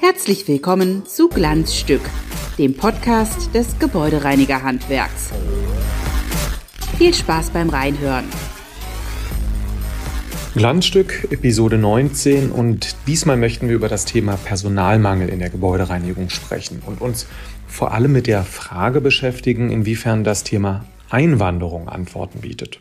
[0.00, 2.02] Herzlich willkommen zu Glanzstück,
[2.56, 5.30] dem Podcast des Gebäudereinigerhandwerks.
[6.98, 8.26] Viel Spaß beim Reinhören.
[10.54, 16.80] Glanzstück, Episode 19 und diesmal möchten wir über das Thema Personalmangel in der Gebäudereinigung sprechen
[16.86, 17.26] und uns
[17.66, 22.78] vor allem mit der Frage beschäftigen, inwiefern das Thema Einwanderung Antworten bietet.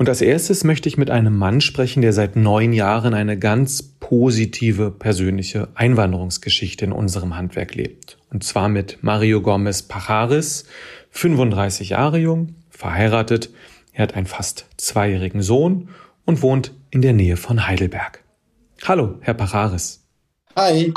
[0.00, 3.82] Und als erstes möchte ich mit einem Mann sprechen, der seit neun Jahren eine ganz
[3.82, 8.16] positive persönliche Einwanderungsgeschichte in unserem Handwerk lebt.
[8.30, 10.64] Und zwar mit Mario Gomez Pajares,
[11.10, 13.50] 35 Jahre jung, verheiratet.
[13.92, 15.90] Er hat einen fast zweijährigen Sohn
[16.24, 18.24] und wohnt in der Nähe von Heidelberg.
[18.84, 20.02] Hallo, Herr Pajares.
[20.56, 20.94] Hi.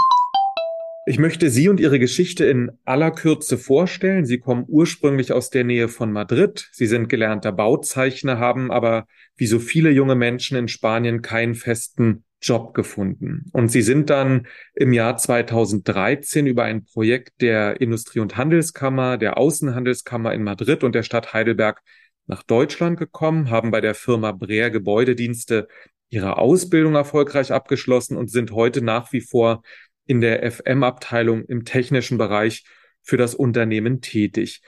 [1.05, 4.25] Ich möchte Sie und Ihre Geschichte in aller Kürze vorstellen.
[4.25, 6.69] Sie kommen ursprünglich aus der Nähe von Madrid.
[6.71, 12.23] Sie sind gelernter Bauzeichner, haben aber wie so viele junge Menschen in Spanien keinen festen
[12.41, 13.49] Job gefunden.
[13.51, 19.37] Und Sie sind dann im Jahr 2013 über ein Projekt der Industrie- und Handelskammer, der
[19.37, 21.81] Außenhandelskammer in Madrid und der Stadt Heidelberg
[22.27, 25.67] nach Deutschland gekommen, haben bei der Firma Breer Gebäudedienste
[26.09, 29.63] ihre Ausbildung erfolgreich abgeschlossen und sind heute nach wie vor
[30.05, 32.63] in der FM-Abteilung im technischen Bereich
[33.01, 34.61] für das Unternehmen tätig.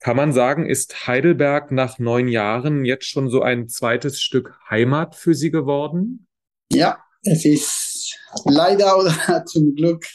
[0.00, 5.14] Kann man sagen, ist Heidelberg nach neun Jahren jetzt schon so ein zweites Stück Heimat
[5.14, 6.26] für Sie geworden?
[6.72, 10.06] Ja, es ist leider oder zum Glück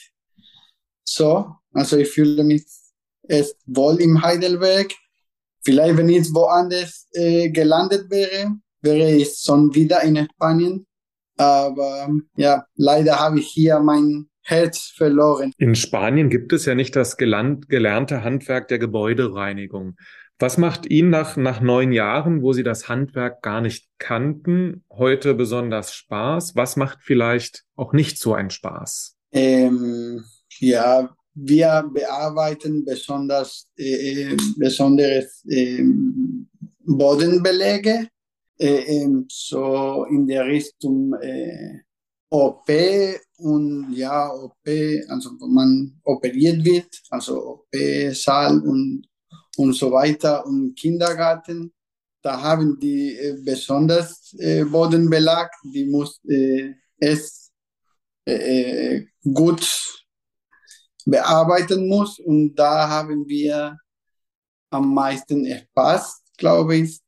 [1.04, 1.52] so.
[1.74, 2.66] Also ich fühle mich
[3.28, 4.92] erst wohl im Heidelberg.
[5.64, 10.88] Vielleicht, wenn ich woanders äh, gelandet wäre, wäre ich schon wieder in Spanien.
[11.38, 15.52] Aber ja, leider habe ich hier mein Herz verloren.
[15.58, 19.96] In Spanien gibt es ja nicht das gelernt, gelernte Handwerk der Gebäudereinigung.
[20.38, 25.34] Was macht Ihnen nach, nach neun Jahren, wo Sie das Handwerk gar nicht kannten, heute
[25.34, 26.56] besonders Spaß?
[26.56, 29.16] Was macht vielleicht auch nicht so einen Spaß?
[29.32, 30.24] Ähm,
[30.60, 35.84] ja, wir bearbeiten besonders äh, besonderes äh,
[36.86, 38.08] Bodenbelege,
[38.60, 41.85] äh, so in der Richtung äh,
[42.36, 42.70] OP
[43.38, 44.68] und ja, OP,
[45.08, 49.08] also wo man operiert wird, also OP-Saal und,
[49.58, 51.74] und so weiter und Kindergarten.
[52.22, 57.52] Da haben die äh, besonders äh, Bodenbelag, die muss äh, es
[58.26, 59.64] äh, gut
[61.06, 63.78] bearbeiten muss und da haben wir
[64.72, 67.05] am meisten Spaß, glaube ich.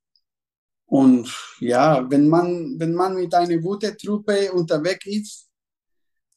[0.87, 5.49] Und ja, wenn man, wenn man mit einer guten Truppe unterwegs ist,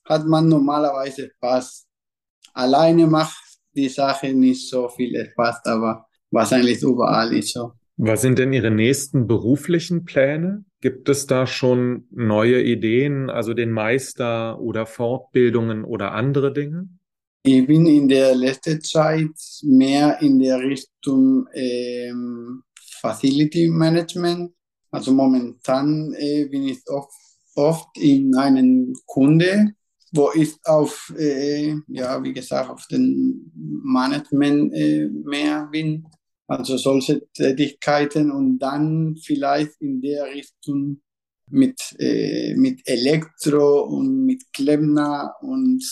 [0.04, 1.86] hat man normalerweise Spaß.
[2.54, 3.38] Alleine macht
[3.72, 7.72] die Sache nicht so viel Spaß, aber wahrscheinlich überall ist so.
[7.96, 10.64] Was sind denn Ihre nächsten beruflichen Pläne?
[10.80, 16.88] Gibt es da schon neue Ideen, also den Meister oder Fortbildungen oder andere Dinge?
[17.42, 19.30] Ich bin in der letzten Zeit
[19.62, 22.62] mehr in der Richtung ähm,
[23.00, 24.52] Facility Management.
[24.90, 27.12] Also momentan äh, bin ich oft,
[27.54, 29.74] oft in einem Kunde,
[30.12, 36.06] wo ich auf, äh, ja, wie gesagt, auf den Management äh, mehr bin.
[36.48, 41.00] Also solche Tätigkeiten und dann vielleicht in der Richtung
[41.48, 45.84] mit, äh, mit Elektro und mit Klempner und,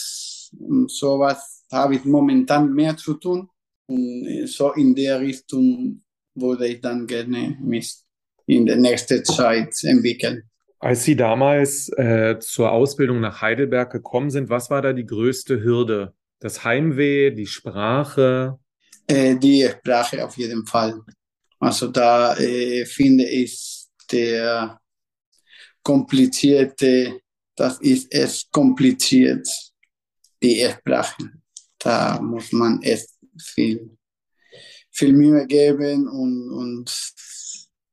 [0.59, 3.49] und sowas habe ich momentan mehr zu tun.
[3.87, 6.03] Und äh, so in der Richtung
[6.41, 7.97] würde ich dann gerne mich
[8.47, 10.43] in der nächsten Zeit entwickeln.
[10.81, 15.63] Als Sie damals äh, zur Ausbildung nach Heidelberg gekommen sind, was war da die größte
[15.63, 16.15] Hürde?
[16.39, 18.59] Das Heimweh, die Sprache?
[19.09, 21.01] Äh, die Sprache auf jeden Fall.
[21.59, 24.81] Also da äh, finde ich der
[25.83, 27.21] komplizierte,
[27.57, 29.49] das ist es kompliziert,
[30.41, 31.31] die Sprache.
[31.79, 33.99] Da muss man echt viel
[34.99, 37.15] viel Mühe geben und, und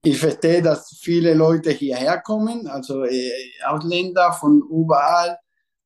[0.03, 3.31] ich verstehe, dass viele Leute hierher kommen, also äh,
[3.65, 5.37] Ausländer von überall,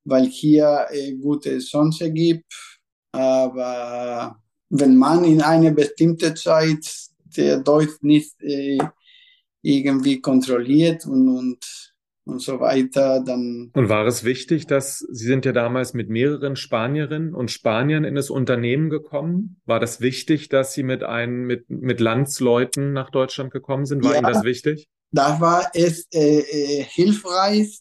[0.06, 2.54] weil hier äh, gute Chance gibt.
[3.12, 4.40] Aber
[4.70, 6.86] wenn man in eine bestimmte Zeit
[7.38, 8.78] der Deutsch nicht äh,
[9.62, 11.89] irgendwie kontrolliert und, und
[12.30, 13.22] und so weiter.
[13.26, 18.04] Dann und war es wichtig, dass Sie sind ja damals mit mehreren Spanierinnen und Spaniern
[18.04, 19.62] in das Unternehmen gekommen?
[19.66, 24.04] War das wichtig, dass Sie mit einem mit mit Landsleuten nach Deutschland gekommen sind?
[24.04, 24.88] War ja, Ihnen das wichtig?
[25.12, 27.80] Da war es äh, äh, hilfreich,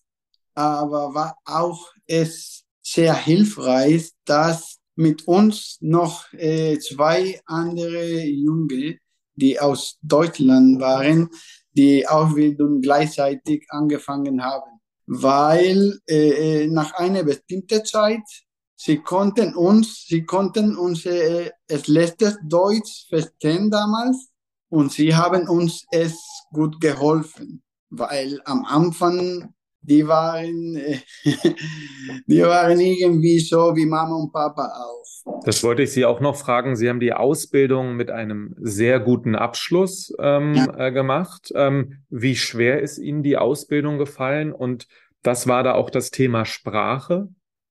[0.55, 8.99] aber war auch es sehr hilfreich, dass mit uns noch äh, zwei andere Junge,
[9.37, 11.29] die aus Deutschland waren,
[11.79, 18.29] die Ausbildung gleichzeitig angefangen haben, weil äh, nach einer bestimmten Zeit
[18.75, 24.29] sie konnten uns, sie konnten uns äh, das letzte Deutsch verstehen damals
[24.69, 26.19] und sie haben uns es
[26.53, 30.75] gut geholfen, weil am Anfang die waren,
[32.27, 35.43] die waren irgendwie so wie Mama und Papa auch.
[35.45, 36.77] Das wollte ich Sie auch noch fragen.
[36.77, 40.87] Sie haben die Ausbildung mit einem sehr guten Abschluss ähm, ja.
[40.87, 41.53] äh, gemacht.
[41.55, 44.53] Ähm, wie schwer ist Ihnen die Ausbildung gefallen?
[44.53, 44.89] Und
[45.23, 47.29] das war da auch das Thema Sprache,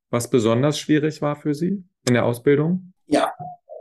[0.10, 2.94] was besonders schwierig war für Sie in der Ausbildung?
[3.08, 3.32] Ja,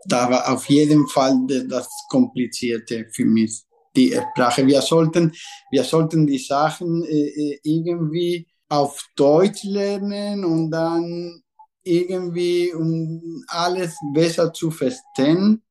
[0.06, 1.34] da war auf jeden Fall
[1.68, 3.64] das Komplizierte für mich
[3.96, 4.66] die Sprache.
[4.66, 5.32] Wir sollten,
[5.70, 11.42] wir sollten die Sachen äh, äh, irgendwie auf Deutsch lernen und dann
[11.82, 15.62] irgendwie, um alles besser zu verstehen,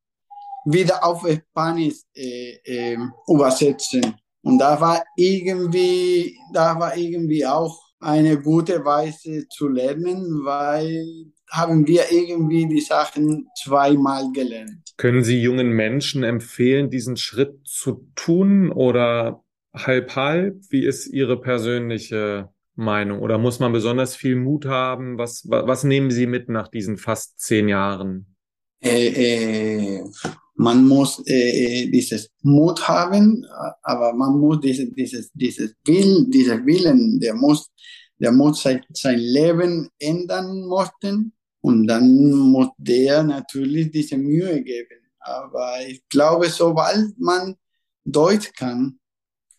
[0.66, 4.16] wieder auf Spanisch äh, äh, übersetzen.
[4.42, 11.88] Und da war irgendwie, da war irgendwie auch eine gute Weise zu lernen, weil haben
[11.88, 14.94] wir irgendwie die Sachen zweimal gelernt.
[14.98, 19.44] Können Sie jungen Menschen empfehlen, diesen Schritt zu tun oder
[19.74, 20.62] halb halb?
[20.70, 23.20] Wie ist Ihre persönliche Meinung?
[23.20, 25.18] Oder muss man besonders viel Mut haben?
[25.18, 28.36] Was, was nehmen Sie mit nach diesen fast zehn Jahren?
[28.82, 30.04] Äh, äh,
[30.56, 33.46] man muss äh, dieses Mut haben,
[33.84, 37.70] aber man muss dieses, dieses, dieses Will, dieser Willen, der muss,
[38.20, 38.84] der muss sein,
[39.18, 45.00] Leben ändern möchten und dann muss der natürlich diese Mühe geben.
[45.20, 47.56] Aber ich glaube, sobald man
[48.04, 49.00] Deutsch kann,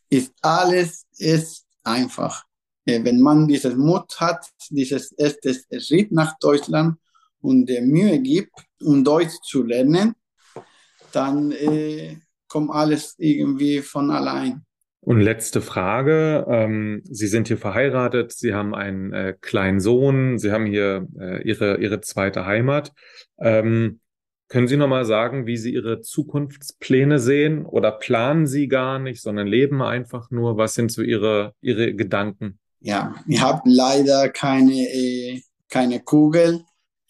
[0.08, 2.44] ist alles ist einfach.
[2.84, 6.98] Wenn man dieses Mut hat, dieses erste Schritt nach Deutschland
[7.40, 10.14] und der Mühe gibt, um Deutsch zu lernen,
[11.12, 14.65] dann äh, kommt alles irgendwie von allein.
[15.06, 16.44] Und letzte Frage.
[16.48, 21.46] Ähm, Sie sind hier verheiratet, Sie haben einen äh, kleinen Sohn, Sie haben hier äh,
[21.46, 22.92] Ihre, Ihre zweite Heimat.
[23.38, 24.00] Ähm,
[24.48, 29.46] können Sie nochmal sagen, wie Sie Ihre Zukunftspläne sehen oder planen Sie gar nicht, sondern
[29.46, 30.56] leben einfach nur?
[30.56, 32.58] Was sind so Ihre, Ihre Gedanken?
[32.80, 36.64] Ja, ich habe leider keine, äh, keine Kugel,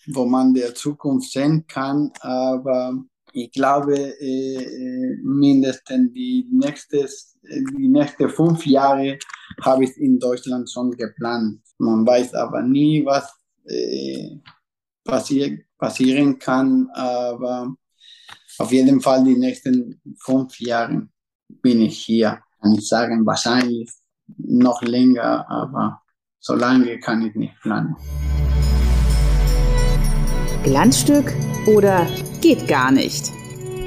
[0.06, 2.92] wo man der Zukunft sehen kann, aber
[3.38, 9.18] ich glaube, äh, äh, mindestens die, nächstes, die nächsten fünf Jahre
[9.60, 11.60] habe ich in Deutschland schon geplant.
[11.76, 13.30] Man weiß aber nie, was
[15.04, 17.74] passier passieren kann, aber
[18.58, 21.08] auf jeden Fall die nächsten fünf Jahre
[21.60, 22.38] bin ich hier.
[22.62, 23.90] Kann ich sagen, wahrscheinlich
[24.38, 26.00] noch länger, aber
[26.38, 27.96] so lange kann ich nicht planen.
[30.62, 31.34] Glanzstück
[31.66, 32.06] oder
[32.46, 33.32] geht gar nicht?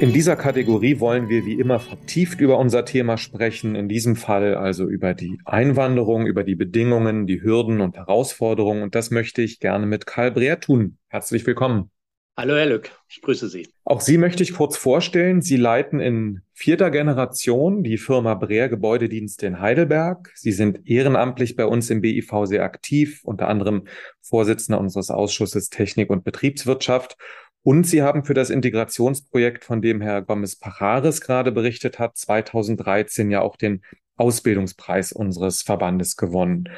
[0.00, 3.74] In dieser Kategorie wollen wir wie immer vertieft über unser Thema sprechen.
[3.74, 8.82] In diesem Fall also über die Einwanderung, über die Bedingungen, die Hürden und Herausforderungen.
[8.82, 10.98] Und das möchte ich gerne mit Karl Brehr tun.
[11.08, 11.90] Herzlich willkommen.
[12.36, 12.90] Hallo, Herr Lück.
[13.08, 13.66] Ich grüße Sie.
[13.84, 15.40] Auch Sie möchte ich kurz vorstellen.
[15.40, 20.32] Sie leiten in vierter Generation die Firma Brehr Gebäudedienste in Heidelberg.
[20.34, 23.84] Sie sind ehrenamtlich bei uns im BIV sehr aktiv, unter anderem
[24.20, 27.16] Vorsitzender unseres Ausschusses Technik und Betriebswirtschaft.
[27.62, 33.30] Und Sie haben für das Integrationsprojekt, von dem Herr Gomez Pajares gerade berichtet hat, 2013
[33.30, 33.82] ja auch den
[34.16, 36.68] Ausbildungspreis unseres Verbandes gewonnen.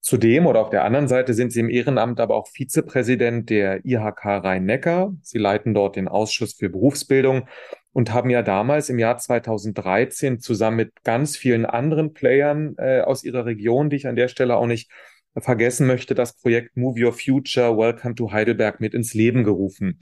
[0.00, 4.24] Zudem oder auf der anderen Seite sind Sie im Ehrenamt aber auch Vizepräsident der IHK
[4.24, 5.12] Rhein-Neckar.
[5.22, 7.48] Sie leiten dort den Ausschuss für Berufsbildung
[7.92, 13.24] und haben ja damals im Jahr 2013 zusammen mit ganz vielen anderen Playern äh, aus
[13.24, 14.90] Ihrer Region, die ich an der Stelle auch nicht
[15.36, 19.98] vergessen möchte, das Projekt Move Your Future Welcome to Heidelberg mit ins Leben gerufen.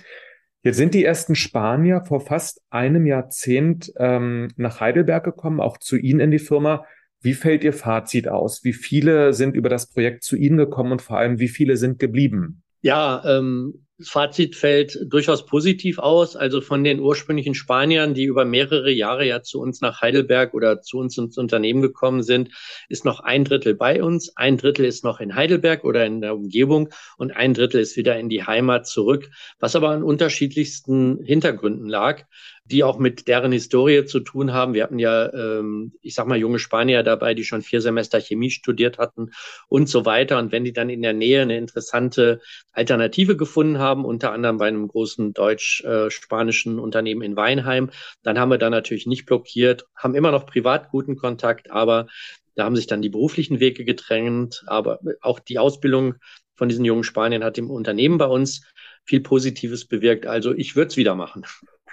[0.62, 5.96] Jetzt sind die ersten Spanier vor fast einem Jahrzehnt ähm, nach Heidelberg gekommen, auch zu
[5.96, 6.84] Ihnen in die Firma.
[7.20, 8.64] Wie fällt Ihr Fazit aus?
[8.64, 11.98] Wie viele sind über das Projekt zu Ihnen gekommen und vor allem, wie viele sind
[11.98, 12.62] geblieben?
[12.80, 16.36] Ja, ähm, das Fazit fällt durchaus positiv aus.
[16.36, 20.80] Also von den ursprünglichen Spaniern, die über mehrere Jahre ja zu uns nach Heidelberg oder
[20.80, 22.50] zu uns ins Unternehmen gekommen sind,
[22.88, 24.36] ist noch ein Drittel bei uns.
[24.36, 28.18] Ein Drittel ist noch in Heidelberg oder in der Umgebung und ein Drittel ist wieder
[28.18, 32.24] in die Heimat zurück, was aber an unterschiedlichsten Hintergründen lag
[32.70, 34.74] die auch mit deren Historie zu tun haben.
[34.74, 38.50] Wir hatten ja, ähm, ich sag mal, junge Spanier dabei, die schon vier Semester Chemie
[38.50, 39.30] studiert hatten
[39.68, 40.38] und so weiter.
[40.38, 42.40] Und wenn die dann in der Nähe eine interessante
[42.72, 47.90] Alternative gefunden haben, unter anderem bei einem großen deutsch-spanischen Unternehmen in Weinheim,
[48.22, 52.06] dann haben wir da natürlich nicht blockiert, haben immer noch privat guten Kontakt, aber
[52.54, 56.14] da haben sich dann die beruflichen Wege getrennt, aber auch die Ausbildung
[56.56, 58.62] von diesen jungen Spaniern hat im Unternehmen bei uns
[59.04, 60.26] viel Positives bewirkt.
[60.26, 61.44] Also ich würde es wieder machen.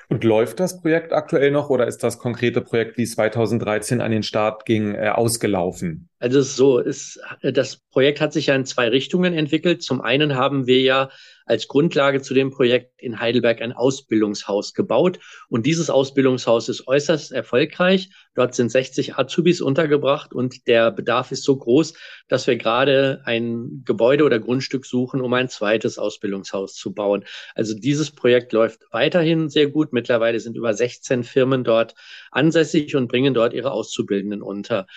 [0.07, 4.21] Und läuft das Projekt aktuell noch oder ist das konkrete Projekt, wie 2013 an den
[4.21, 6.09] Start ging, äh, ausgelaufen?
[6.19, 9.81] Also so, ist, das Projekt hat sich ja in zwei Richtungen entwickelt.
[9.81, 11.09] Zum einen haben wir ja
[11.45, 15.19] als Grundlage zu dem Projekt in Heidelberg ein Ausbildungshaus gebaut.
[15.47, 18.09] Und dieses Ausbildungshaus ist äußerst erfolgreich.
[18.33, 21.93] Dort sind 60 Azubis untergebracht und der Bedarf ist so groß,
[22.27, 27.23] dass wir gerade ein Gebäude oder Grundstück suchen, um ein zweites Ausbildungshaus zu bauen.
[27.53, 29.93] Also dieses Projekt läuft weiterhin sehr gut.
[29.93, 31.93] Mittlerweile sind über 16 Firmen dort
[32.31, 34.87] ansässig und bringen dort ihre Auszubildenden unter.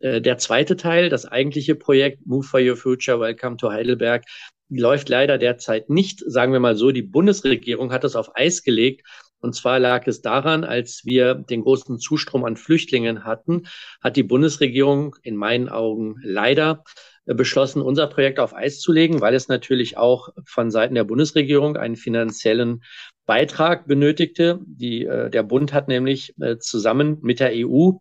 [0.00, 4.24] Äh, der zweite Teil, das eigentliche Projekt Move for Your Future, Welcome to Heidelberg,
[4.68, 6.22] läuft leider derzeit nicht.
[6.26, 9.06] Sagen wir mal so, die Bundesregierung hat es auf Eis gelegt.
[9.40, 13.68] Und zwar lag es daran, als wir den großen Zustrom an Flüchtlingen hatten,
[14.00, 16.82] hat die Bundesregierung in meinen Augen leider
[17.26, 21.04] äh, beschlossen, unser Projekt auf Eis zu legen, weil es natürlich auch von Seiten der
[21.04, 22.82] Bundesregierung einen finanziellen
[23.26, 24.60] Beitrag benötigte.
[24.66, 27.92] Die, äh, der Bund hat nämlich äh, zusammen mit der EU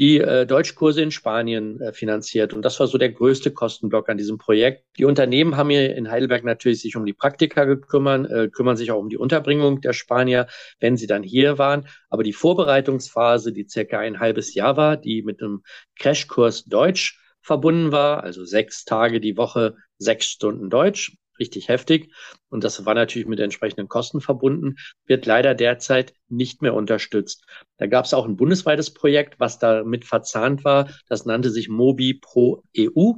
[0.00, 2.54] die äh, Deutschkurse in Spanien äh, finanziert.
[2.54, 4.82] Und das war so der größte Kostenblock an diesem Projekt.
[4.96, 8.90] Die Unternehmen haben hier in Heidelberg natürlich sich um die Praktika gekümmert, äh, kümmern sich
[8.90, 10.46] auch um die Unterbringung der Spanier,
[10.80, 11.86] wenn sie dann hier waren.
[12.08, 15.62] Aber die Vorbereitungsphase, die circa ein halbes Jahr war, die mit einem
[15.98, 22.12] Crashkurs Deutsch verbunden war, also sechs Tage die Woche, sechs Stunden Deutsch, richtig heftig.
[22.48, 27.44] Und das war natürlich mit entsprechenden Kosten verbunden, wird leider derzeit nicht mehr unterstützt.
[27.78, 30.88] Da gab es auch ein bundesweites Projekt, was damit verzahnt war.
[31.08, 33.14] Das nannte sich Mobi Pro EU.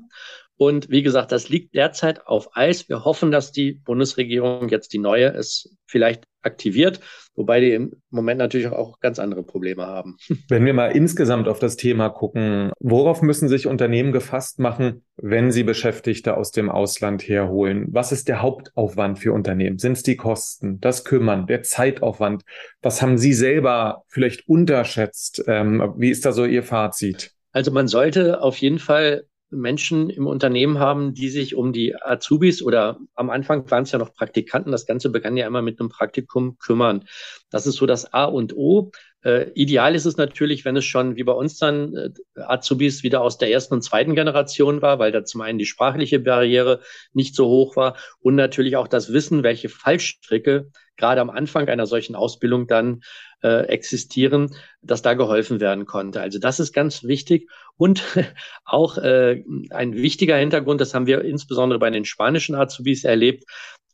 [0.65, 2.89] Und wie gesagt, das liegt derzeit auf Eis.
[2.89, 7.01] Wir hoffen, dass die Bundesregierung jetzt die neue es vielleicht aktiviert,
[7.35, 10.19] wobei die im Moment natürlich auch ganz andere Probleme haben.
[10.49, 15.51] Wenn wir mal insgesamt auf das Thema gucken, worauf müssen sich Unternehmen gefasst machen, wenn
[15.51, 17.89] sie Beschäftigte aus dem Ausland herholen?
[17.91, 19.79] Was ist der Hauptaufwand für Unternehmen?
[19.79, 22.45] Sind es die Kosten, das Kümmern, der Zeitaufwand?
[22.83, 25.43] Was haben Sie selber vielleicht unterschätzt?
[25.49, 27.33] Ähm, wie ist da so Ihr Fazit?
[27.51, 32.63] Also man sollte auf jeden Fall Menschen im Unternehmen haben, die sich um die Azubis
[32.63, 35.89] oder am Anfang waren es ja noch Praktikanten, das Ganze begann ja immer mit einem
[35.89, 37.05] Praktikum kümmern.
[37.51, 38.91] Das ist so das A und O.
[39.25, 42.11] Äh, ideal ist es natürlich, wenn es schon wie bei uns dann äh,
[42.41, 46.19] Azubis wieder aus der ersten und zweiten Generation war, weil da zum einen die sprachliche
[46.19, 46.81] Barriere
[47.13, 51.87] nicht so hoch war und natürlich auch das Wissen, welche Fallstricke gerade am Anfang einer
[51.87, 53.03] solchen Ausbildung dann
[53.43, 56.21] äh, existieren, dass da geholfen werden konnte.
[56.21, 58.03] Also das ist ganz wichtig und
[58.65, 63.45] auch äh, ein wichtiger Hintergrund, das haben wir insbesondere bei den spanischen Azubis erlebt,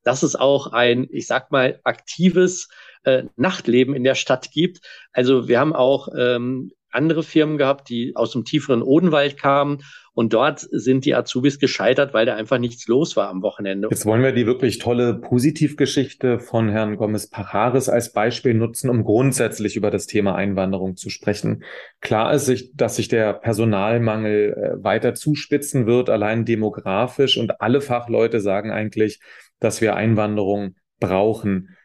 [0.08, 2.70] dass es auch ein, ich sag mal, aktives
[3.04, 4.80] äh, Nachtleben in der Stadt gibt.
[5.12, 9.82] Also wir haben auch ähm, andere Firmen gehabt, die aus dem tieferen Odenwald kamen
[10.14, 13.88] und dort sind die Azubis gescheitert, weil da einfach nichts los war am Wochenende.
[13.90, 19.04] Jetzt wollen wir die wirklich tolle Positivgeschichte von Herrn Gomez Pajares als Beispiel nutzen, um
[19.04, 21.62] grundsätzlich über das Thema Einwanderung zu sprechen.
[22.00, 28.40] Klar ist, dass sich der Personalmangel äh, weiter zuspitzen wird, allein demografisch und alle Fachleute
[28.40, 29.20] sagen eigentlich,
[29.60, 31.76] dass wir Einwanderung brauchen.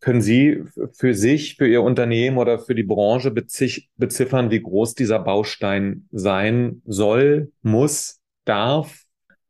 [0.00, 0.62] Können Sie
[0.92, 6.82] für sich, für Ihr Unternehmen oder für die Branche beziffern, wie groß dieser Baustein sein
[6.84, 9.00] soll, muss, darf?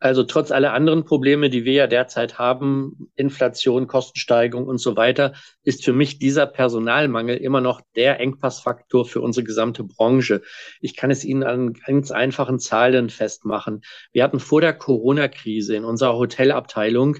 [0.00, 5.33] Also trotz aller anderen Probleme, die wir ja derzeit haben, Inflation, Kostensteigerung und so weiter,
[5.62, 10.43] ist für mich dieser Personalmangel immer noch der Engpassfaktor für unsere gesamte Branche.
[10.83, 13.81] Ich kann es Ihnen an ganz einfachen Zahlen festmachen.
[14.12, 17.16] Wir hatten vor der Corona-Krise in unserer Hotelabteilung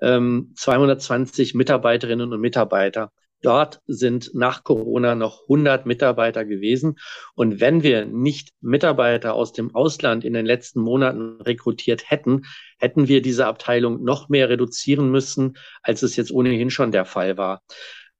[0.00, 3.12] ähm, 220 Mitarbeiterinnen und Mitarbeiter.
[3.40, 6.98] Dort sind nach Corona noch 100 Mitarbeiter gewesen.
[7.34, 12.42] Und wenn wir nicht Mitarbeiter aus dem Ausland in den letzten Monaten rekrutiert hätten,
[12.78, 17.36] hätten wir diese Abteilung noch mehr reduzieren müssen, als es jetzt ohnehin schon der Fall
[17.36, 17.62] war.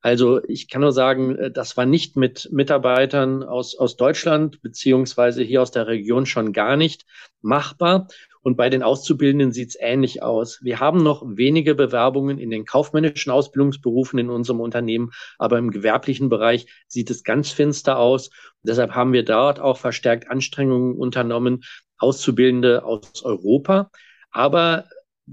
[0.01, 5.43] Also ich kann nur sagen, äh, das war nicht mit Mitarbeitern aus, aus Deutschland beziehungsweise
[5.43, 7.05] hier aus der Region schon gar nicht
[7.43, 8.07] machbar.
[8.49, 10.61] Und bei den Auszubildenden sieht es ähnlich aus.
[10.63, 16.31] Wir haben noch wenige Bewerbungen in den kaufmännischen Ausbildungsberufen in unserem Unternehmen, aber im gewerblichen
[16.31, 18.31] Bereich sieht es ganz finster aus.
[18.63, 21.63] Deshalb haben wir dort auch verstärkt Anstrengungen unternommen,
[21.99, 23.91] Auszubildende aus Europa.
[24.31, 24.87] Aber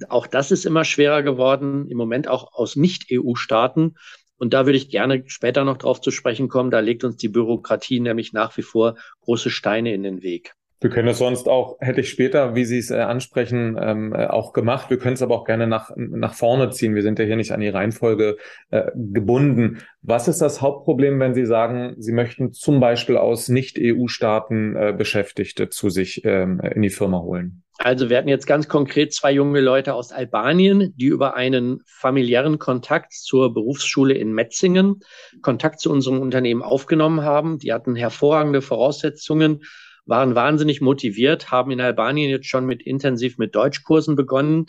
[0.09, 3.95] auch das ist immer schwerer geworden, im Moment auch aus Nicht-EU-Staaten.
[4.35, 6.69] Und da würde ich gerne später noch drauf zu sprechen kommen.
[6.69, 10.53] Da legt uns die Bürokratie nämlich nach wie vor große Steine in den Weg.
[10.81, 14.27] Wir können es sonst auch, hätte ich später, wie Sie es äh, ansprechen, ähm, äh,
[14.27, 14.89] auch gemacht.
[14.89, 16.95] Wir können es aber auch gerne nach, nach vorne ziehen.
[16.95, 18.37] Wir sind ja hier nicht an die Reihenfolge
[18.71, 19.79] äh, gebunden.
[20.01, 25.69] Was ist das Hauptproblem, wenn Sie sagen, Sie möchten zum Beispiel aus Nicht-EU-Staaten äh, Beschäftigte
[25.69, 27.63] zu sich ähm, in die Firma holen?
[27.77, 32.57] Also wir hatten jetzt ganz konkret zwei junge Leute aus Albanien, die über einen familiären
[32.57, 35.01] Kontakt zur Berufsschule in Metzingen
[35.41, 37.59] Kontakt zu unserem Unternehmen aufgenommen haben.
[37.59, 39.61] Die hatten hervorragende Voraussetzungen
[40.05, 44.67] waren wahnsinnig motiviert, haben in Albanien jetzt schon mit intensiv mit Deutschkursen begonnen.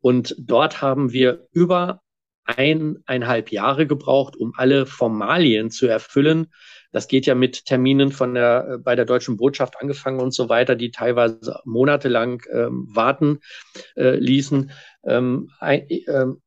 [0.00, 2.00] Und dort haben wir über
[2.44, 6.48] eineinhalb Jahre gebraucht, um alle Formalien zu erfüllen.
[6.90, 10.76] Das geht ja mit Terminen von der, bei der deutschen Botschaft angefangen und so weiter,
[10.76, 13.38] die teilweise monatelang ähm, warten
[13.96, 14.72] äh, ließen
[15.04, 15.80] ähm, äh,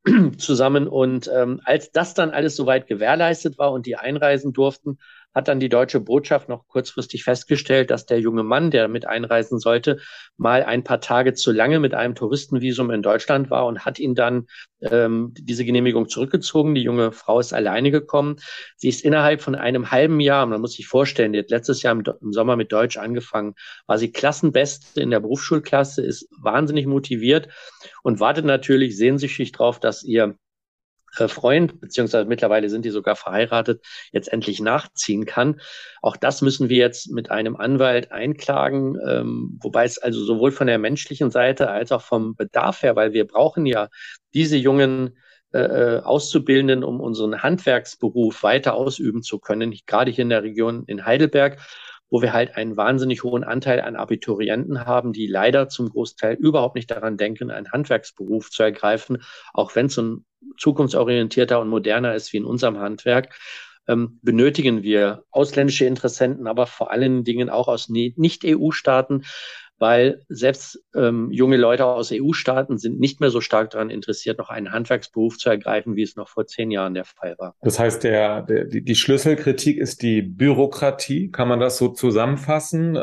[0.38, 0.86] zusammen.
[0.86, 4.98] Und ähm, als das dann alles soweit gewährleistet war und die einreisen durften,
[5.36, 9.58] hat dann die deutsche Botschaft noch kurzfristig festgestellt, dass der junge Mann, der mit einreisen
[9.58, 9.98] sollte,
[10.38, 14.14] mal ein paar Tage zu lange mit einem Touristenvisum in Deutschland war und hat ihn
[14.14, 14.46] dann
[14.80, 16.74] ähm, diese Genehmigung zurückgezogen.
[16.74, 18.36] Die junge Frau ist alleine gekommen.
[18.76, 21.92] Sie ist innerhalb von einem halben Jahr, man muss sich vorstellen, die hat letztes Jahr
[21.92, 27.48] im, im Sommer mit Deutsch angefangen, war sie Klassenbeste in der Berufsschulklasse, ist wahnsinnig motiviert
[28.02, 30.38] und wartet natürlich sehnsüchtig darauf, dass ihr
[31.28, 35.60] Freund, beziehungsweise mittlerweile sind die sogar verheiratet, jetzt endlich nachziehen kann.
[36.02, 40.66] Auch das müssen wir jetzt mit einem Anwalt einklagen, ähm, wobei es also sowohl von
[40.66, 43.88] der menschlichen Seite als auch vom Bedarf her, weil wir brauchen ja
[44.34, 45.16] diese jungen
[45.52, 50.84] äh, äh Auszubildenden, um unseren Handwerksberuf weiter ausüben zu können, gerade hier in der Region
[50.86, 51.58] in Heidelberg
[52.10, 56.76] wo wir halt einen wahnsinnig hohen Anteil an Abiturienten haben, die leider zum Großteil überhaupt
[56.76, 59.22] nicht daran denken, einen Handwerksberuf zu ergreifen,
[59.52, 60.24] auch wenn es ein
[60.58, 63.34] zukunftsorientierter und moderner ist wie in unserem Handwerk.
[63.88, 69.24] Ähm, benötigen wir ausländische Interessenten, aber vor allen Dingen auch aus Nicht-EU-Staaten,
[69.78, 74.48] weil selbst ähm, junge Leute aus EU-Staaten sind nicht mehr so stark daran interessiert, noch
[74.48, 77.54] einen Handwerksberuf zu ergreifen, wie es noch vor zehn Jahren der Fall war.
[77.60, 81.30] Das heißt, der, der, die, Schlüsselkritik ist die Bürokratie.
[81.30, 82.98] Kann man das so zusammenfassen?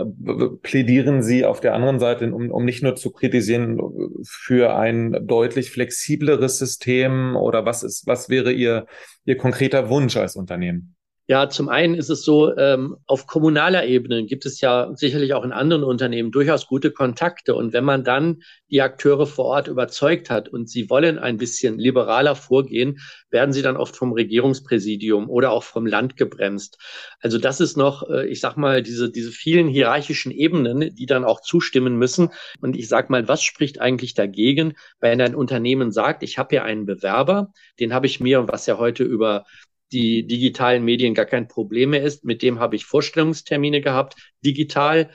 [0.62, 3.80] Plädieren Sie auf der anderen Seite, um, um nicht nur zu kritisieren,
[4.24, 8.86] für ein deutlich flexibleres System oder was ist, was wäre Ihr,
[9.26, 10.96] Ihr konkreter Wunsch als Unternehmen?
[11.26, 15.46] Ja, zum einen ist es so, ähm, auf kommunaler Ebene gibt es ja sicherlich auch
[15.46, 17.56] in anderen Unternehmen durchaus gute Kontakte.
[17.56, 21.80] Und wenn man dann die Akteure vor Ort überzeugt hat und sie wollen ein bisschen
[21.80, 26.78] liberaler vorgehen, werden sie dann oft vom Regierungspräsidium oder auch vom Land gebremst.
[27.22, 31.24] Also das ist noch, äh, ich sag mal, diese, diese vielen hierarchischen Ebenen, die dann
[31.24, 32.32] auch zustimmen müssen.
[32.60, 36.64] Und ich sag mal, was spricht eigentlich dagegen, wenn ein Unternehmen sagt, ich habe hier
[36.66, 39.46] einen Bewerber, den habe ich mir, was ja heute über
[39.94, 42.26] die digitalen Medien gar kein Problem mehr ist.
[42.26, 45.12] Mit dem habe ich Vorstellungstermine gehabt, digital.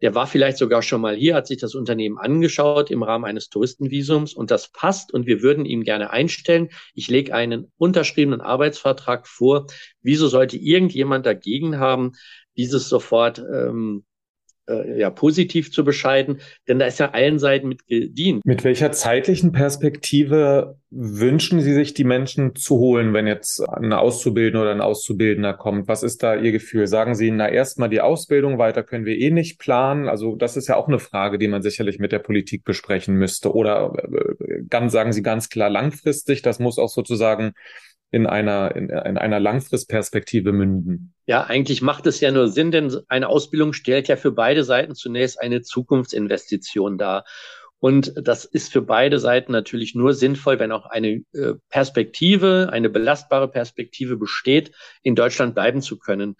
[0.00, 3.48] Der war vielleicht sogar schon mal hier, hat sich das Unternehmen angeschaut im Rahmen eines
[3.48, 6.68] Touristenvisums und das passt und wir würden ihn gerne einstellen.
[6.94, 9.66] Ich lege einen unterschriebenen Arbeitsvertrag vor.
[10.02, 12.12] Wieso sollte irgendjemand dagegen haben,
[12.56, 14.04] dieses sofort ähm,
[14.68, 18.44] äh, ja, positiv zu bescheiden, denn da ist ja allen Seiten mit gedient.
[18.44, 24.62] Mit welcher zeitlichen Perspektive wünschen Sie sich, die Menschen zu holen, wenn jetzt ein Auszubildender
[24.62, 25.88] oder ein Auszubildender kommt?
[25.88, 26.86] Was ist da Ihr Gefühl?
[26.86, 30.08] Sagen Sie, na, erstmal die Ausbildung, weiter können wir eh nicht planen.
[30.08, 33.54] Also, das ist ja auch eine Frage, die man sicherlich mit der Politik besprechen müsste.
[33.54, 37.52] Oder äh, ganz, sagen Sie ganz klar langfristig, das muss auch sozusagen
[38.10, 41.14] in einer, in, in einer Langfristperspektive münden?
[41.26, 44.94] Ja, eigentlich macht es ja nur Sinn, denn eine Ausbildung stellt ja für beide Seiten
[44.94, 47.24] zunächst eine Zukunftsinvestition dar.
[47.80, 52.90] Und das ist für beide Seiten natürlich nur sinnvoll, wenn auch eine äh, Perspektive, eine
[52.90, 56.34] belastbare Perspektive besteht, in Deutschland bleiben zu können.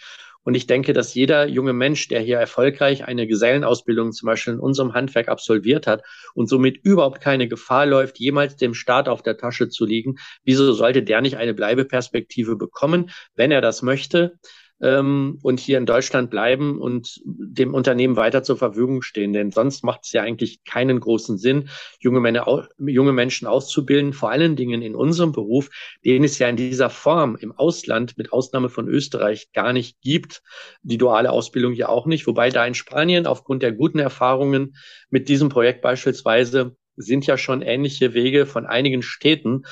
[0.48, 4.60] Und ich denke, dass jeder junge Mensch, der hier erfolgreich eine Gesellenausbildung zum Beispiel in
[4.60, 9.36] unserem Handwerk absolviert hat und somit überhaupt keine Gefahr läuft, jemals dem Staat auf der
[9.36, 14.38] Tasche zu liegen, wieso sollte der nicht eine Bleibeperspektive bekommen, wenn er das möchte?
[14.80, 19.32] Ähm, und hier in Deutschland bleiben und dem Unternehmen weiter zur Verfügung stehen.
[19.32, 21.68] Denn sonst macht es ja eigentlich keinen großen Sinn,
[22.00, 25.70] junge, Männer, junge Menschen auszubilden, vor allen Dingen in unserem Beruf,
[26.04, 30.42] den es ja in dieser Form im Ausland, mit Ausnahme von Österreich, gar nicht gibt.
[30.82, 32.26] Die duale Ausbildung ja auch nicht.
[32.26, 34.76] Wobei da in Spanien aufgrund der guten Erfahrungen
[35.10, 39.62] mit diesem Projekt beispielsweise sind ja schon ähnliche Wege von einigen Städten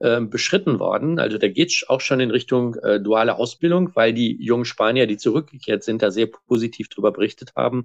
[0.00, 1.18] äh, beschritten worden.
[1.18, 5.18] Also da geht auch schon in Richtung äh, duale Ausbildung, weil die jungen Spanier, die
[5.18, 7.84] zurückgekehrt sind, da sehr positiv darüber berichtet haben.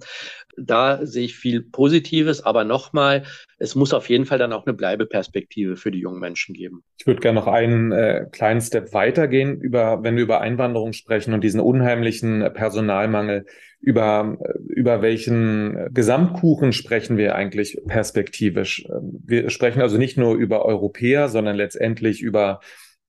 [0.57, 3.23] Da sehe ich viel Positives, aber nochmal,
[3.57, 6.83] es muss auf jeden Fall dann auch eine Bleibeperspektive für die jungen Menschen geben.
[6.97, 11.33] Ich würde gerne noch einen äh, kleinen Step weitergehen, über, wenn wir über Einwanderung sprechen
[11.33, 13.45] und diesen unheimlichen Personalmangel
[13.85, 18.87] über, über welchen Gesamtkuchen sprechen wir eigentlich perspektivisch?
[19.23, 22.59] Wir sprechen also nicht nur über Europäer, sondern letztendlich über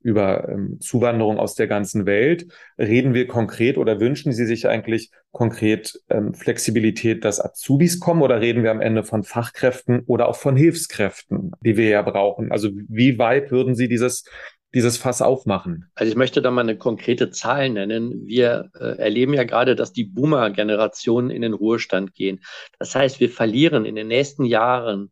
[0.06, 2.46] über ähm, Zuwanderung aus der ganzen Welt.
[2.78, 8.40] Reden wir konkret oder wünschen Sie sich eigentlich konkret ähm, Flexibilität, dass Azubis kommen oder
[8.40, 12.52] reden wir am Ende von Fachkräften oder auch von Hilfskräften, die wir ja brauchen?
[12.52, 14.24] Also wie weit würden Sie dieses
[14.76, 15.90] dieses Fass aufmachen?
[15.94, 18.26] Also ich möchte da mal eine konkrete Zahl nennen.
[18.26, 22.40] Wir äh, erleben ja gerade, dass die Boomer-Generationen in den Ruhestand gehen.
[22.78, 25.10] Das heißt, wir verlieren in den nächsten Jahren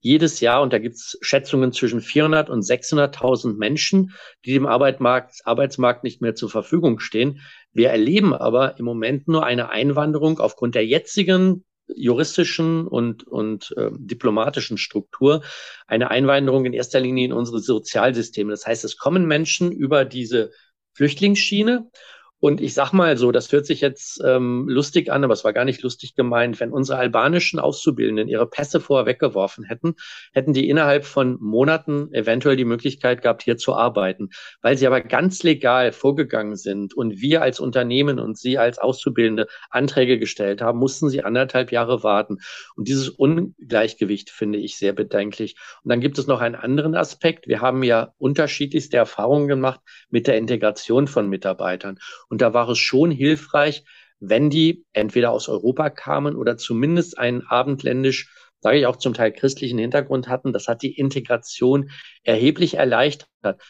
[0.00, 4.12] jedes Jahr, und da gibt es Schätzungen zwischen 400 und 600.000 Menschen,
[4.44, 7.40] die dem Arbeitsmarkt, Arbeitsmarkt nicht mehr zur Verfügung stehen.
[7.72, 13.90] Wir erleben aber im Moment nur eine Einwanderung aufgrund der jetzigen juristischen und, und äh,
[13.92, 15.42] diplomatischen Struktur
[15.86, 18.50] eine Einwanderung in erster Linie in unsere Sozialsysteme.
[18.50, 20.50] Das heißt, es kommen Menschen über diese
[20.94, 21.90] Flüchtlingsschiene
[22.38, 25.54] und ich sag mal so, das hört sich jetzt ähm, lustig an, aber es war
[25.54, 26.60] gar nicht lustig gemeint.
[26.60, 29.94] Wenn unsere albanischen Auszubildenden ihre Pässe vorher weggeworfen hätten,
[30.32, 34.28] hätten die innerhalb von Monaten eventuell die Möglichkeit gehabt, hier zu arbeiten.
[34.60, 39.46] Weil sie aber ganz legal vorgegangen sind und wir als Unternehmen und sie als Auszubildende
[39.70, 42.38] Anträge gestellt haben, mussten sie anderthalb Jahre warten.
[42.74, 45.56] Und dieses Ungleichgewicht finde ich sehr bedenklich.
[45.82, 47.48] Und dann gibt es noch einen anderen Aspekt.
[47.48, 51.98] Wir haben ja unterschiedlichste Erfahrungen gemacht mit der Integration von Mitarbeitern.
[52.28, 53.84] Und da war es schon hilfreich,
[54.18, 59.32] wenn die entweder aus Europa kamen oder zumindest einen abendländisch sage ich auch zum Teil
[59.32, 60.52] christlichen Hintergrund hatten.
[60.52, 61.90] Das hat die Integration
[62.22, 63.28] erheblich erleichtert.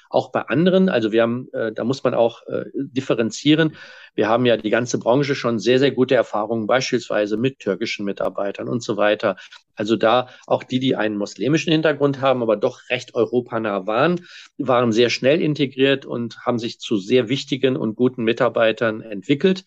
[0.08, 3.76] Auch bei anderen, also wir haben, äh, da muss man auch äh, differenzieren.
[4.14, 8.68] Wir haben ja die ganze Branche schon sehr, sehr gute Erfahrungen, beispielsweise mit türkischen Mitarbeitern
[8.68, 9.36] und so weiter.
[9.74, 14.24] Also da auch die, die einen muslimischen Hintergrund haben, aber doch recht europanah waren,
[14.56, 19.64] waren sehr schnell integriert und haben sich zu sehr wichtigen und guten Mitarbeitern entwickelt.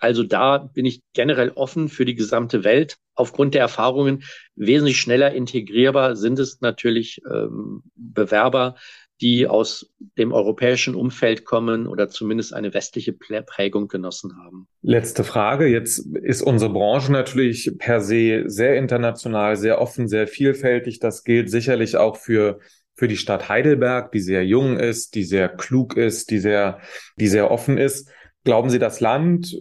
[0.00, 2.96] Also da bin ich generell offen für die gesamte Welt.
[3.14, 4.24] Aufgrund der Erfahrungen
[4.56, 8.74] wesentlich schneller integrierbar sind es natürlich ähm, Bewerber,
[9.20, 14.66] die aus dem europäischen Umfeld kommen oder zumindest eine westliche Prägung genossen haben.
[14.82, 15.68] Letzte Frage.
[15.68, 20.98] Jetzt ist unsere Branche natürlich per se sehr international, sehr offen, sehr vielfältig.
[20.98, 22.58] Das gilt sicherlich auch für
[22.94, 26.78] für die Stadt Heidelberg, die sehr jung ist, die sehr klug ist, die sehr,
[27.16, 28.10] die sehr offen ist.
[28.44, 29.56] Glauben Sie, das Land,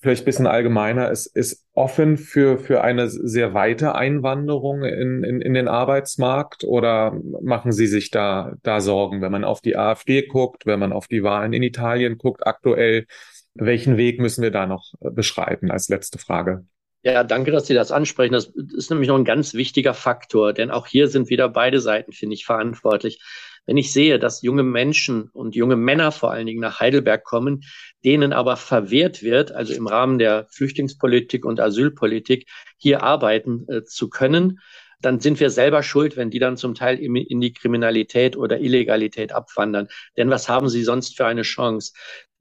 [0.00, 5.40] vielleicht ein bisschen allgemeiner, ist, ist offen für, für eine sehr weite Einwanderung in, in,
[5.40, 10.22] in den Arbeitsmarkt oder machen Sie sich da, da Sorgen, wenn man auf die AfD
[10.22, 13.06] guckt, wenn man auf die Wahlen in Italien guckt aktuell?
[13.54, 16.64] Welchen Weg müssen wir da noch beschreiten als letzte Frage?
[17.02, 18.32] Ja, danke, dass Sie das ansprechen.
[18.34, 22.12] Das ist nämlich noch ein ganz wichtiger Faktor, denn auch hier sind wieder beide Seiten,
[22.12, 23.20] finde ich, verantwortlich.
[23.68, 27.64] Wenn ich sehe, dass junge Menschen und junge Männer vor allen Dingen nach Heidelberg kommen,
[28.02, 34.08] denen aber verwehrt wird, also im Rahmen der Flüchtlingspolitik und Asylpolitik hier arbeiten äh, zu
[34.08, 34.60] können,
[35.02, 39.32] dann sind wir selber schuld, wenn die dann zum Teil in die Kriminalität oder Illegalität
[39.32, 39.88] abwandern.
[40.16, 41.92] Denn was haben sie sonst für eine Chance?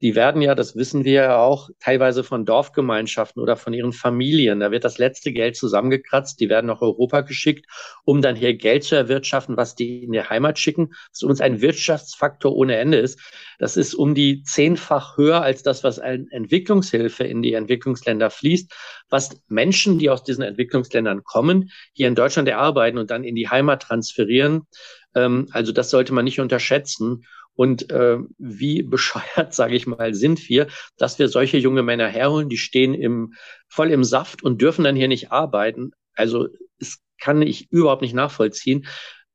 [0.01, 4.60] Die werden ja, das wissen wir ja auch, teilweise von Dorfgemeinschaften oder von ihren Familien.
[4.60, 7.65] Da wird das letzte Geld zusammengekratzt, die werden nach Europa geschickt,
[8.05, 11.62] um dann hier Geld zu erwirtschaften, was die in die Heimat schicken, was uns ein
[11.62, 13.19] Wirtschaftsfaktor ohne Ende ist.
[13.57, 18.71] Das ist um die zehnfach höher als das, was an Entwicklungshilfe in die Entwicklungsländer fließt,
[19.10, 23.49] was Menschen, die aus diesen Entwicklungsländern kommen, hier in Deutschland erarbeiten und dann in die
[23.49, 24.67] Heimat transferieren.
[25.15, 27.25] Ähm, also das sollte man nicht unterschätzen.
[27.57, 30.67] Und äh, wie bescheuert, sage ich mal, sind wir,
[30.97, 33.33] dass wir solche junge Männer herholen, die stehen im,
[33.67, 35.91] voll im Saft und dürfen dann hier nicht arbeiten.
[36.13, 36.47] Also
[36.79, 38.85] es kann ich überhaupt nicht nachvollziehen.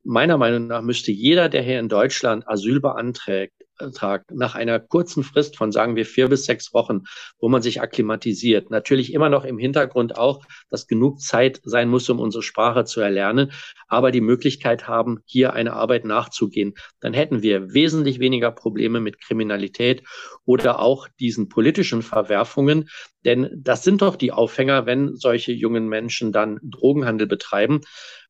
[0.03, 3.53] Meiner Meinung nach müsste jeder, der hier in Deutschland Asyl beantragt,
[3.83, 7.01] Vertrag nach einer kurzen Frist von, sagen wir, vier bis sechs Wochen,
[7.39, 8.69] wo man sich akklimatisiert.
[8.69, 13.01] Natürlich immer noch im Hintergrund auch, dass genug Zeit sein muss, um unsere Sprache zu
[13.01, 13.51] erlernen,
[13.87, 16.73] aber die Möglichkeit haben, hier eine Arbeit nachzugehen.
[16.99, 20.03] Dann hätten wir wesentlich weniger Probleme mit Kriminalität
[20.45, 22.89] oder auch diesen politischen Verwerfungen.
[23.25, 27.81] Denn das sind doch die Aufhänger, wenn solche jungen Menschen dann Drogenhandel betreiben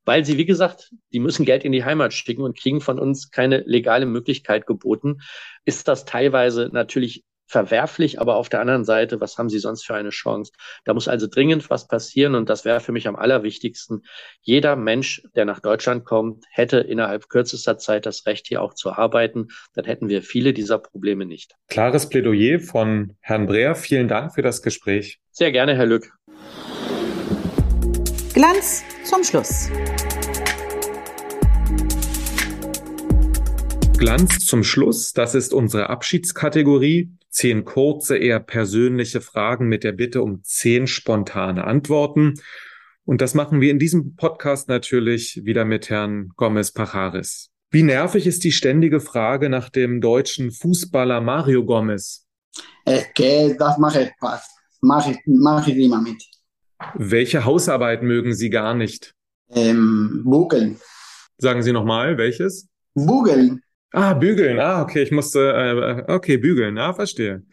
[0.06, 3.32] weil sie, wie gesagt, die müssen Geld in die Heimat schicken und kriegen von uns
[3.32, 5.22] keine legale Möglichkeit geboten,
[5.66, 9.94] ist das teilweise natürlich verwerflich, aber auf der anderen Seite, was haben sie sonst für
[9.94, 10.52] eine Chance?
[10.86, 14.04] Da muss also dringend was passieren und das wäre für mich am allerwichtigsten.
[14.42, 18.92] Jeder Mensch, der nach Deutschland kommt, hätte innerhalb kürzester Zeit das Recht, hier auch zu
[18.92, 19.50] arbeiten.
[19.74, 21.54] Dann hätten wir viele dieser Probleme nicht.
[21.70, 23.76] Klares Plädoyer von Herrn Breer.
[23.76, 25.20] Vielen Dank für das Gespräch.
[25.32, 26.12] Sehr gerne, Herr Lück.
[28.44, 29.70] Glanz zum Schluss.
[33.98, 37.14] Glanz zum Schluss, das ist unsere Abschiedskategorie.
[37.30, 42.34] zehn kurze, eher persönliche Fragen mit der Bitte um zehn spontane Antworten.
[43.06, 47.50] Und das machen wir in diesem Podcast natürlich wieder mit Herrn Gomez Pajares.
[47.72, 52.28] Wie nervig ist die ständige Frage nach dem deutschen Fußballer Mario Gomez?
[52.84, 54.50] Es que das mache ich Spaß.
[54.82, 56.22] Mache ich, mache ich immer mit.
[56.96, 59.14] Welche Hausarbeit mögen Sie gar nicht?
[59.50, 60.80] Ähm, Bugeln.
[61.38, 62.68] Sagen Sie nochmal, welches?
[62.94, 63.62] Bugeln.
[63.92, 64.60] Ah, bügeln.
[64.60, 66.78] Ah, okay, ich musste, äh, okay, bügeln.
[66.78, 67.44] Ah, verstehe.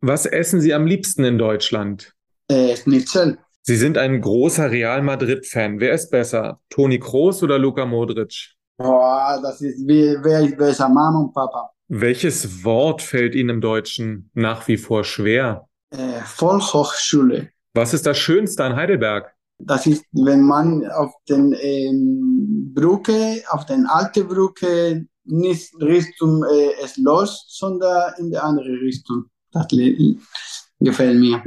[0.00, 2.12] Was essen Sie am liebsten in Deutschland?
[2.48, 3.38] Äh, Schnitzel.
[3.62, 5.80] Sie sind ein großer Real Madrid-Fan.
[5.80, 6.60] Wer ist besser?
[6.68, 8.54] Toni Kroos oder Luka Modric?
[8.76, 11.70] Boah, das ist, wie, wer ist besser, Mama und Papa?
[11.88, 15.66] Welches Wort fällt Ihnen im Deutschen nach wie vor schwer?
[15.90, 17.50] Äh, Volkshochschule.
[17.74, 19.34] Was ist das Schönste an Heidelberg?
[19.58, 26.86] Das ist, wenn man auf den ähm, Brücke, auf den alte Brücke nicht Richtung äh,
[26.86, 29.24] Schloss, sondern in die andere Richtung.
[29.52, 29.66] Das
[30.80, 31.42] gefällt mir.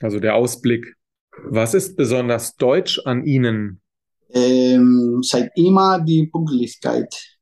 [0.00, 0.96] Also der Ausblick.
[1.44, 3.80] Was ist besonders deutsch an Ihnen?
[4.30, 7.33] Ähm, seit immer die Pünktlichkeit.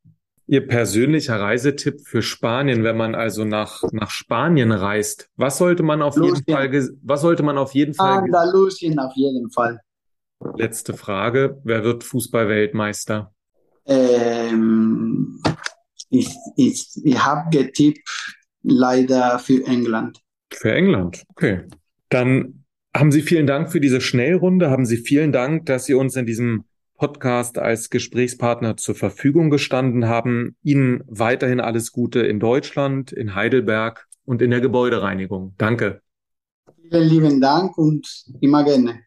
[0.52, 5.30] Ihr persönlicher Reisetipp für Spanien, wenn man also nach, nach Spanien reist.
[5.34, 6.44] Was sollte man auf jeden Lucien.
[6.54, 9.80] Fall, was sollte man auf jeden Fall, Andalusien auf jeden Fall.
[10.58, 13.32] letzte Frage, wer wird Fußballweltmeister?
[13.86, 15.40] Ähm,
[16.10, 18.06] ich ich, ich habe getippt,
[18.62, 20.20] leider für England.
[20.52, 21.22] Für England.
[21.28, 21.62] Okay.
[22.10, 24.68] Dann haben Sie vielen Dank für diese Schnellrunde.
[24.68, 26.64] Haben Sie vielen Dank, dass Sie uns in diesem
[27.02, 30.54] Podcast als Gesprächspartner zur Verfügung gestanden haben.
[30.62, 35.52] Ihnen weiterhin alles Gute in Deutschland, in Heidelberg und in der Gebäudereinigung.
[35.58, 36.00] Danke.
[36.80, 38.06] Vielen lieben Dank und
[38.40, 39.00] immer gerne.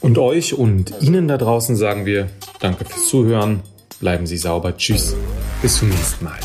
[0.00, 3.64] Und euch und Ihnen da draußen sagen wir Danke fürs Zuhören.
[3.98, 4.76] Bleiben Sie sauber.
[4.76, 5.16] Tschüss.
[5.60, 6.38] Bis zum nächsten Mal.